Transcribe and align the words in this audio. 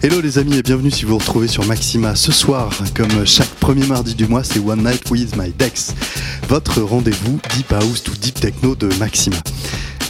Hello 0.00 0.20
les 0.20 0.38
amis 0.38 0.56
et 0.56 0.62
bienvenue 0.62 0.92
si 0.92 1.02
vous 1.04 1.14
vous 1.14 1.18
retrouvez 1.18 1.48
sur 1.48 1.66
Maxima 1.66 2.14
ce 2.14 2.30
soir. 2.30 2.70
Comme 2.94 3.26
chaque 3.26 3.48
premier 3.58 3.84
mardi 3.84 4.14
du 4.14 4.28
mois, 4.28 4.44
c'est 4.44 4.60
One 4.60 4.84
Night 4.84 5.10
with 5.10 5.36
My 5.36 5.50
Dex, 5.50 5.92
votre 6.48 6.80
rendez-vous 6.82 7.40
Deep 7.56 7.72
House 7.72 8.04
to 8.04 8.12
Deep 8.12 8.38
Techno 8.38 8.76
de 8.76 8.86
Maxima. 9.00 9.38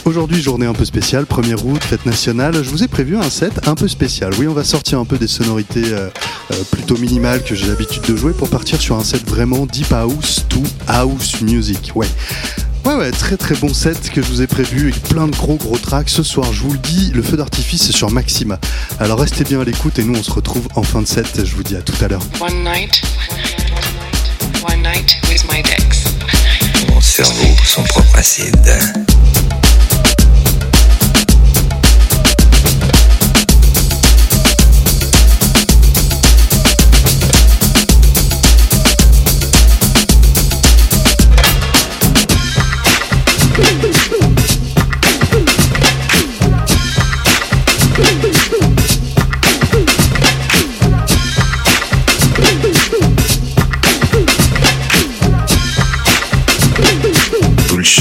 Aujourd'hui, 0.05 0.43
journée 0.43 0.67
un 0.67 0.73
peu 0.73 0.85
spéciale, 0.85 1.23
1er 1.23 1.55
août, 1.63 1.83
fête 1.83 2.05
nationale. 2.05 2.63
Je 2.63 2.69
vous 2.69 2.83
ai 2.83 2.87
prévu 2.87 3.17
un 3.17 3.31
set 3.31 3.67
un 3.67 3.73
peu 3.73 3.87
spécial. 3.87 4.31
Oui, 4.37 4.47
on 4.47 4.53
va 4.53 4.63
sortir 4.63 4.99
un 4.99 5.05
peu 5.05 5.17
des 5.17 5.27
sonorités 5.27 5.85
euh, 5.85 6.09
euh, 6.51 6.63
plutôt 6.69 6.95
minimales 6.97 7.43
que 7.43 7.55
j'ai 7.55 7.65
l'habitude 7.65 8.03
de 8.03 8.15
jouer 8.15 8.33
pour 8.33 8.49
partir 8.49 8.79
sur 8.79 8.95
un 8.95 9.03
set 9.03 9.27
vraiment 9.27 9.65
Deep 9.65 9.91
House 9.91 10.45
to 10.49 10.61
House 10.87 11.41
Music. 11.41 11.93
Ouais. 11.95 12.07
Ouais, 12.89 12.95
ouais, 12.95 13.11
très 13.11 13.37
très 13.37 13.53
bon 13.53 13.71
set 13.71 14.09
que 14.09 14.19
je 14.19 14.27
vous 14.29 14.41
ai 14.41 14.47
prévu 14.47 14.89
avec 14.89 15.03
plein 15.03 15.27
de 15.27 15.35
gros 15.35 15.57
gros 15.57 15.77
tracks. 15.77 16.09
Ce 16.09 16.23
soir, 16.23 16.51
je 16.51 16.63
vous 16.63 16.73
le 16.73 16.79
dis, 16.79 17.11
le 17.13 17.21
feu 17.21 17.37
d'artifice 17.37 17.87
est 17.87 17.95
sur 17.95 18.09
Maxima. 18.09 18.57
Alors 18.99 19.19
restez 19.19 19.43
bien 19.43 19.61
à 19.61 19.63
l'écoute 19.63 19.99
et 19.99 20.03
nous 20.03 20.17
on 20.17 20.23
se 20.23 20.31
retrouve 20.31 20.67
en 20.73 20.81
fin 20.81 21.03
de 21.03 21.07
set. 21.07 21.45
Je 21.45 21.55
vous 21.55 21.61
dis 21.61 21.75
à 21.75 21.83
tout 21.83 21.93
à 22.03 22.07
l'heure. 22.07 22.23
One 22.41 22.63
night, 22.63 22.99
one 24.67 24.81
night 24.81 25.17
with 25.29 25.45
my 25.53 25.61
Dex. 25.61 26.05
Mon 26.89 26.99
cerveau, 26.99 27.55
son 27.63 27.83
propre 27.83 28.17
acide. 28.17 28.57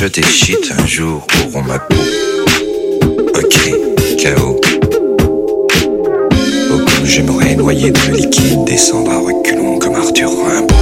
Et 0.01 0.23
shit 0.23 0.73
un 0.79 0.87
jour 0.87 1.27
auront 1.53 1.63
ma 1.63 1.79
peau. 1.81 1.97
Un 3.35 3.43
cri, 3.43 3.75
chaos. 4.17 4.61
Au 6.71 6.79
comme 6.79 7.05
j'aimerais 7.05 7.57
noyer 7.57 7.91
dans 7.91 8.05
le 8.09 8.17
liquide, 8.17 8.65
descendre 8.65 9.11
à 9.11 9.19
reculons 9.19 9.79
comme 9.81 9.97
Arthur 9.97 10.31
Rimbaud. 10.31 10.78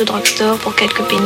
Au 0.00 0.04
drugstore 0.04 0.58
pour 0.58 0.74
quelques 0.74 1.02
pennies. 1.02 1.21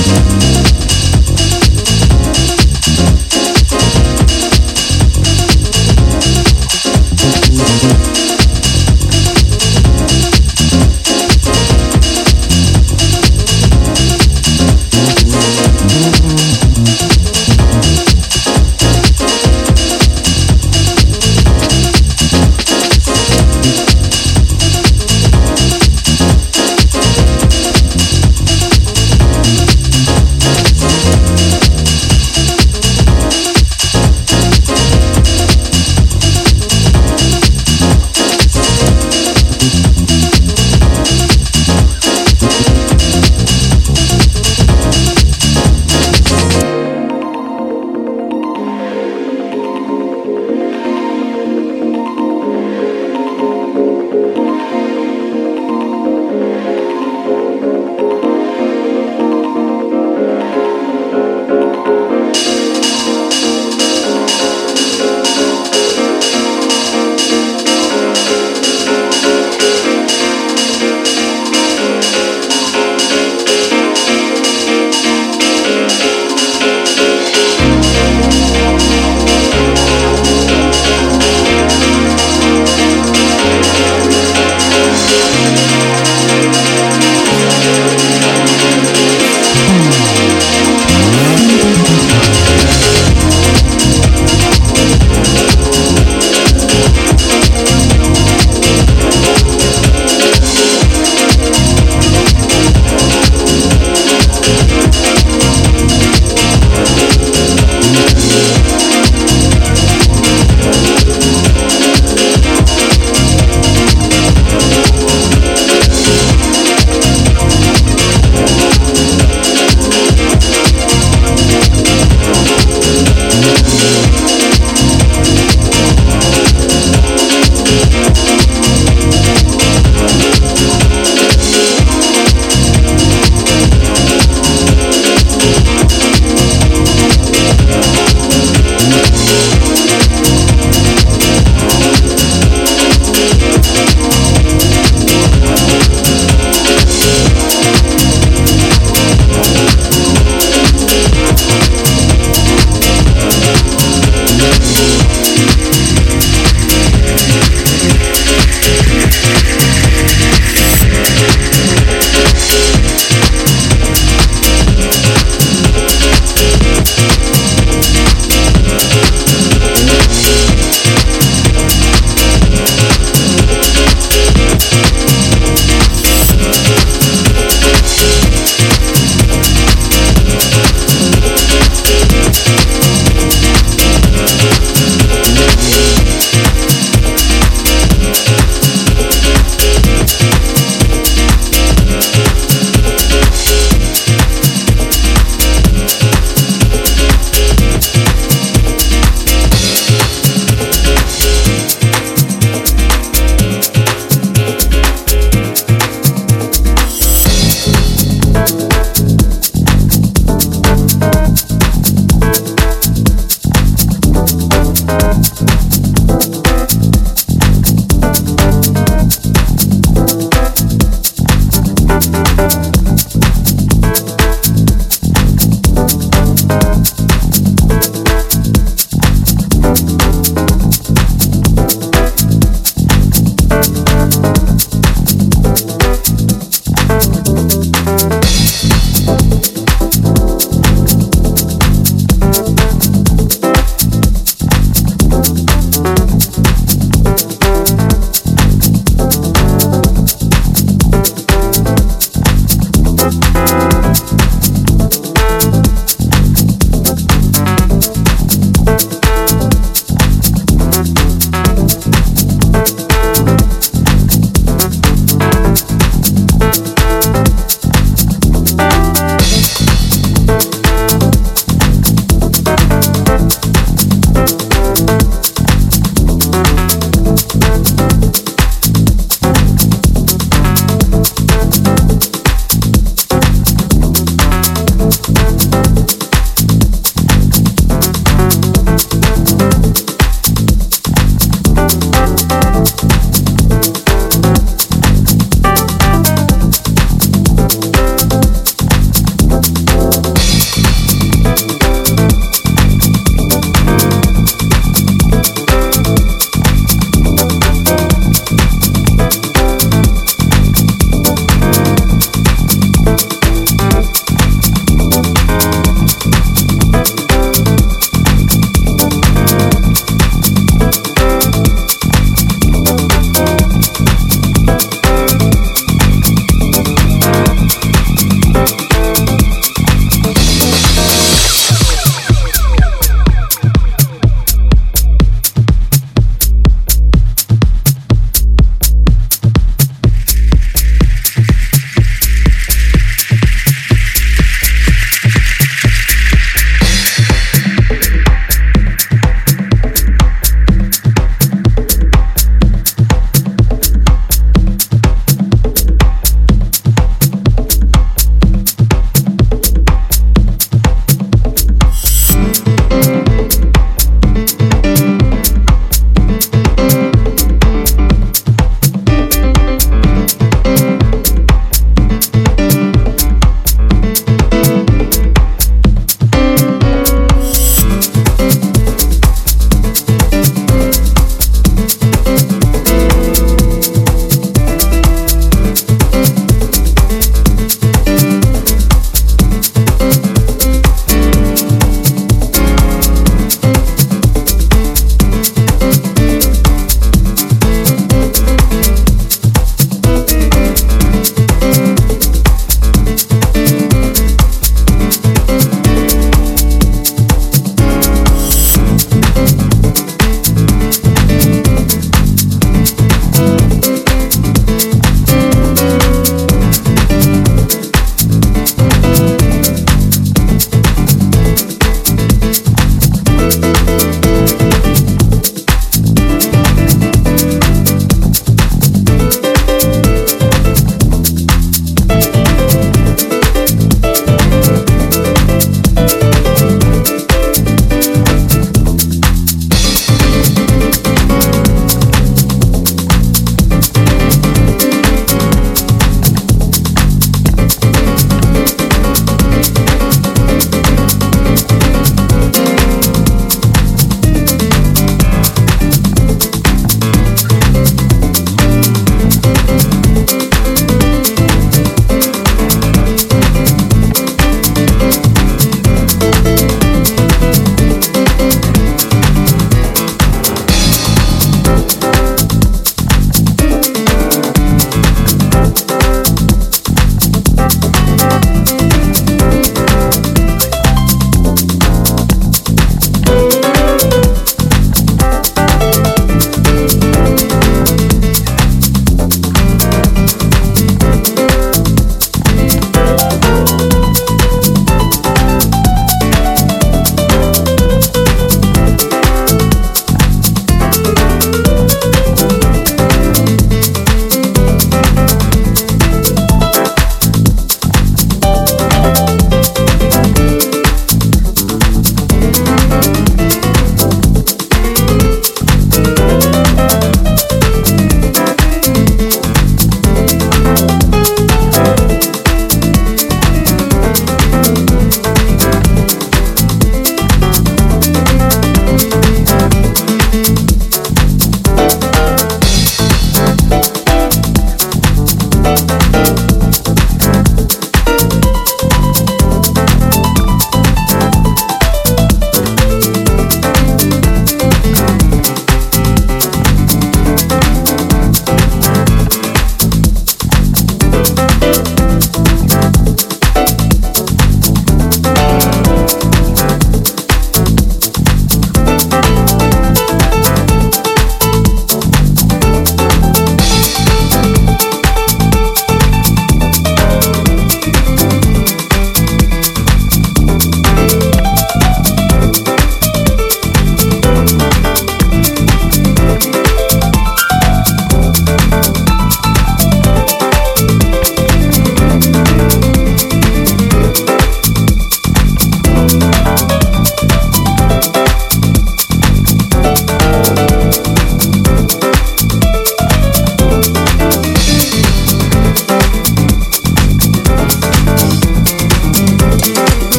Thank 0.00 0.57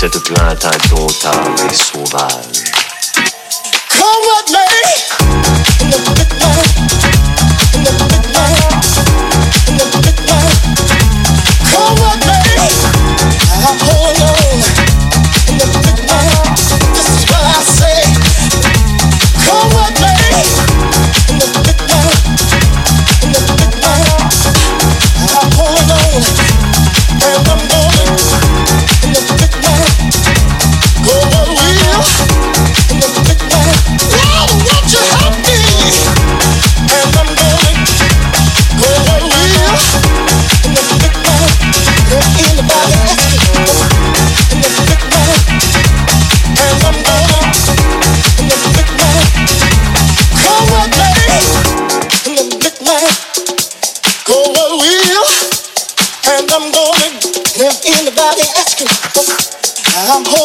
bruit 0.00 0.08
de 0.08 0.14
cette 0.14 0.24
plainte 0.24 0.64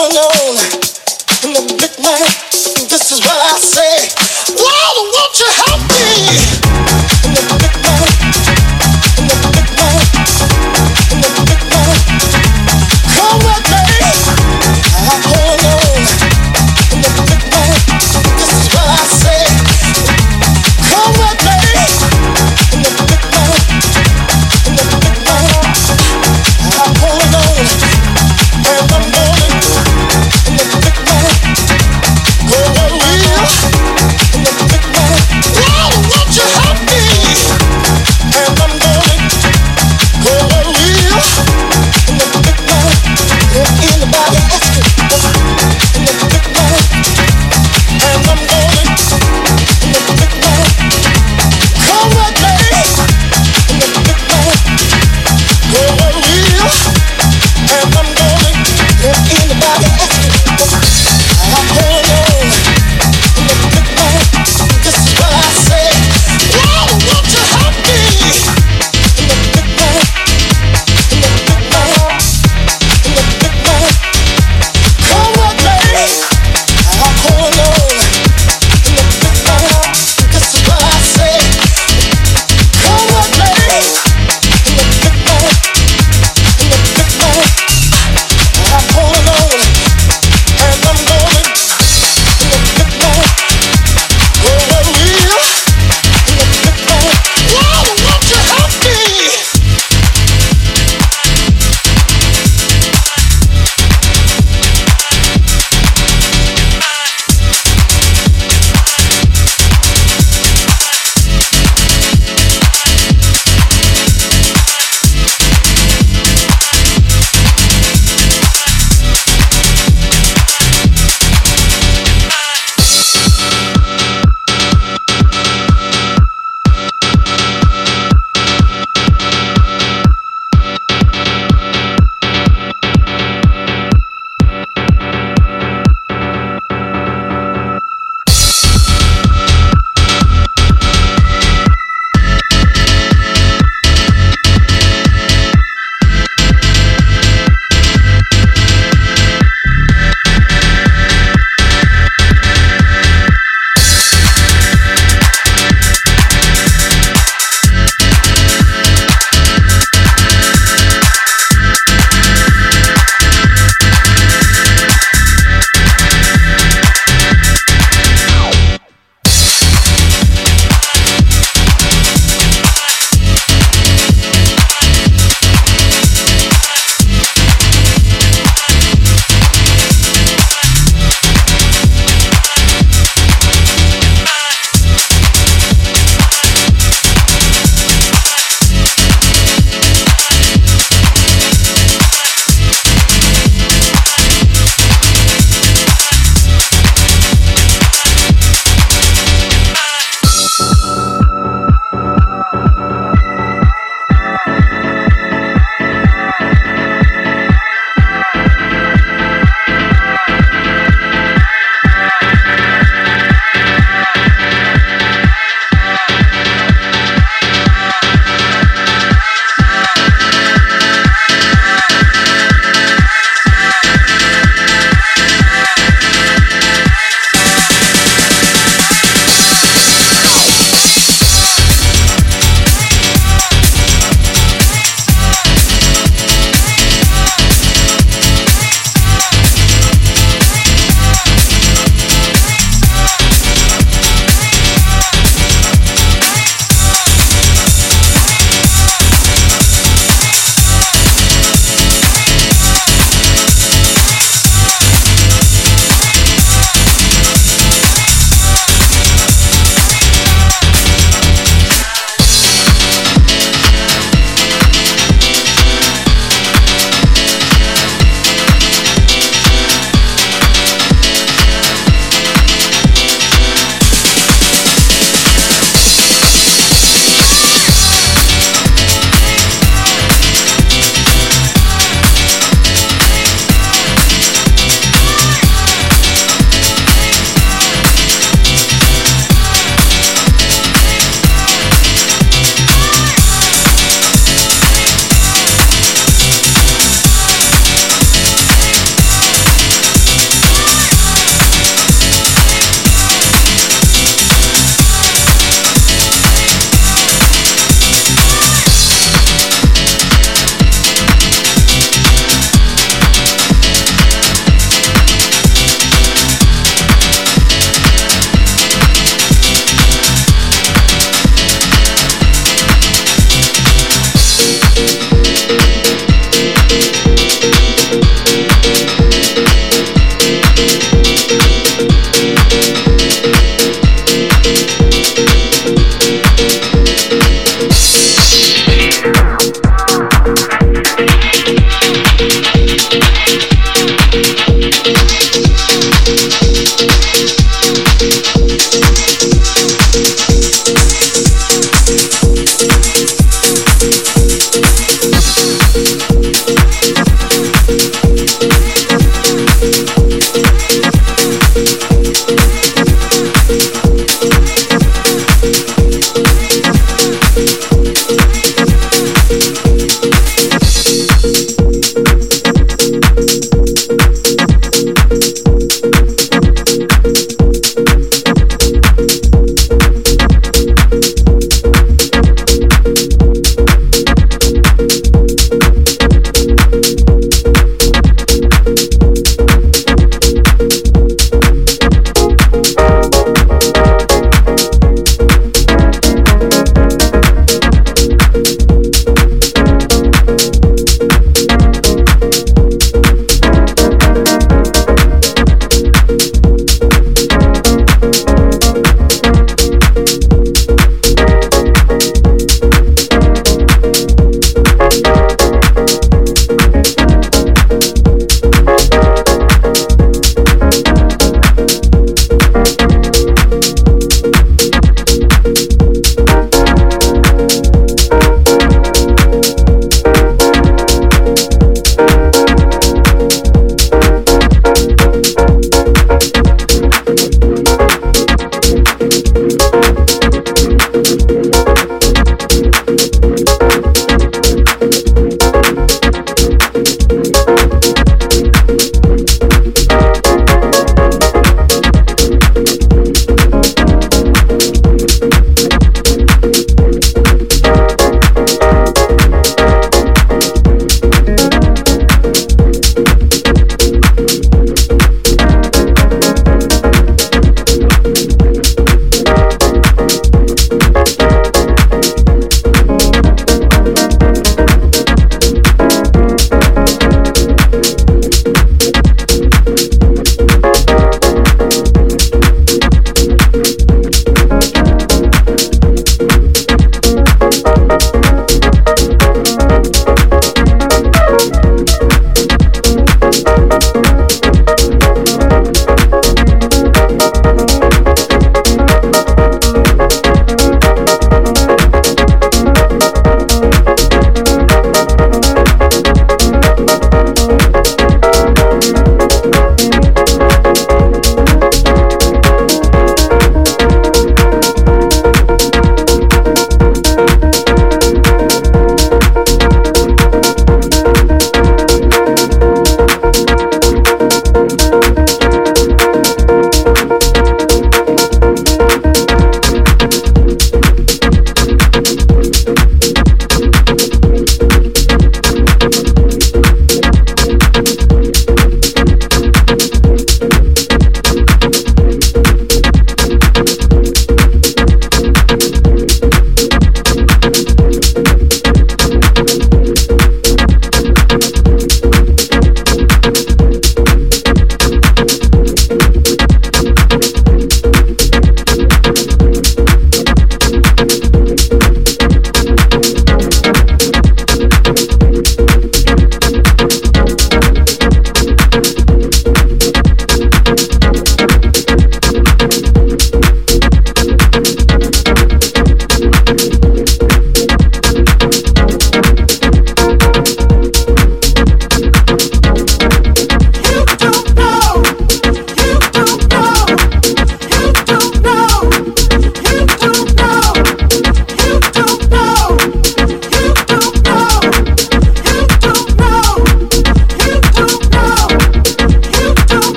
alone 0.00 0.56
in 1.44 1.52
the 1.52 1.60
midnight. 1.76 2.32
This 2.88 3.12
is 3.12 3.20
what 3.20 3.36
I 3.36 3.58
say. 3.60 4.08
Why 4.56 4.80
won't 4.96 5.38
you 5.38 5.46
help? 5.52 5.69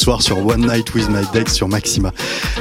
Soir 0.00 0.22
sur 0.22 0.44
One 0.46 0.66
Night 0.66 0.94
with 0.94 1.10
My 1.10 1.26
Dex 1.34 1.52
sur 1.52 1.68
Maxima. 1.68 2.12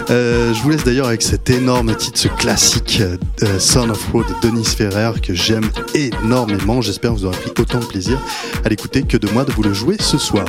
Euh, 0.09 0.53
je 0.53 0.61
vous 0.61 0.69
laisse 0.71 0.83
d'ailleurs 0.83 1.07
avec 1.07 1.21
cet 1.21 1.49
énorme 1.49 1.95
titre, 1.95 2.19
ce 2.19 2.27
classique 2.27 3.01
euh, 3.01 3.59
Son 3.59 3.89
of 3.89 4.11
Road 4.11 4.25
de 4.27 4.47
Denis 4.49 4.65
Ferrer 4.65 5.11
que 5.23 5.33
j'aime 5.33 5.69
énormément. 5.93 6.81
J'espère 6.81 7.11
que 7.13 7.19
vous 7.19 7.25
aurez 7.25 7.37
pris 7.37 7.51
autant 7.61 7.79
de 7.79 7.85
plaisir 7.85 8.19
à 8.65 8.69
l'écouter 8.69 9.03
que 9.03 9.15
de 9.15 9.29
moi 9.29 9.45
de 9.45 9.53
vous 9.53 9.63
le 9.63 9.73
jouer 9.73 9.95
ce 9.99 10.17
soir. 10.17 10.43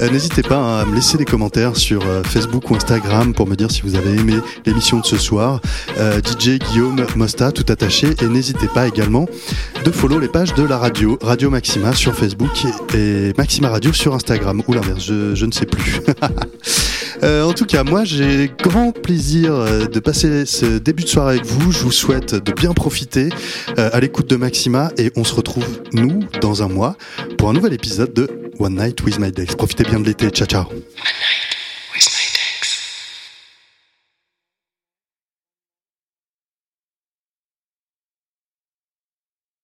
Euh, 0.00 0.10
N'hésitez 0.10 0.42
pas 0.42 0.80
à 0.80 0.84
me 0.84 0.94
laisser 0.94 1.16
des 1.16 1.24
commentaires 1.24 1.76
sur 1.76 2.02
euh, 2.06 2.22
Facebook 2.22 2.70
ou 2.70 2.74
Instagram 2.76 3.32
pour 3.32 3.46
me 3.46 3.54
dire 3.54 3.70
si 3.70 3.82
vous 3.82 3.94
avez 3.94 4.10
aimé 4.10 4.34
l'émission 4.66 5.00
de 5.00 5.06
ce 5.06 5.16
soir. 5.16 5.60
Euh, 5.98 6.20
DJ 6.20 6.58
Guillaume 6.58 7.06
Mosta, 7.16 7.52
tout 7.52 7.64
attaché. 7.70 8.08
Et 8.22 8.26
n'hésitez 8.26 8.68
pas 8.68 8.86
également 8.88 9.26
de 9.86 9.92
follow 9.92 10.18
les 10.18 10.26
pages 10.26 10.52
de 10.54 10.64
la 10.64 10.78
radio, 10.78 11.16
Radio 11.22 11.48
Maxima 11.48 11.92
sur 11.92 12.12
Facebook 12.12 12.50
et, 12.92 13.32
Maxima 13.38 13.68
Radio 13.68 13.92
sur 13.92 14.14
Instagram. 14.14 14.60
Ou 14.66 14.72
l'inverse, 14.72 15.04
je, 15.04 15.46
ne 15.46 15.52
sais 15.52 15.66
plus. 15.66 16.00
Euh, 17.22 17.44
en 17.44 17.54
tout 17.54 17.64
cas, 17.64 17.82
moi 17.82 18.04
j'ai 18.04 18.50
grand 18.62 18.92
plaisir 18.92 19.54
euh, 19.54 19.86
de 19.86 20.00
passer 20.00 20.44
ce 20.44 20.76
début 20.76 21.04
de 21.04 21.08
soirée 21.08 21.36
avec 21.36 21.46
vous. 21.46 21.72
Je 21.72 21.78
vous 21.78 21.90
souhaite 21.90 22.34
de 22.34 22.52
bien 22.52 22.74
profiter 22.74 23.30
euh, 23.78 23.88
à 23.90 24.00
l'écoute 24.00 24.28
de 24.28 24.36
Maxima 24.36 24.92
et 24.98 25.10
on 25.16 25.24
se 25.24 25.34
retrouve, 25.34 25.64
nous, 25.94 26.20
dans 26.42 26.62
un 26.62 26.68
mois 26.68 26.94
pour 27.38 27.48
un 27.48 27.54
nouvel 27.54 27.72
épisode 27.72 28.12
de 28.12 28.28
One 28.58 28.74
Night 28.74 29.02
with 29.02 29.18
My 29.18 29.32
Dex. 29.32 29.54
Profitez 29.54 29.84
bien 29.84 29.98
de 29.98 30.04
l'été. 30.04 30.28
Ciao, 30.28 30.46
ciao. 30.46 30.66